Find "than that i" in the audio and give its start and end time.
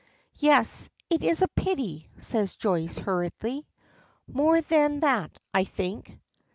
4.59-5.63